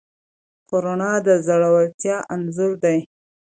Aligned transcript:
خو 0.67 0.75
رڼا 0.83 1.13
د 1.25 1.27
زړورتیا 1.47 2.17
انځور 2.33 2.71
دی. 2.83 2.99